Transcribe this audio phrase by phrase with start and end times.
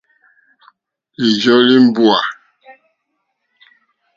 [1.23, 2.19] Lìjɔ́lɛ̀ mbúà.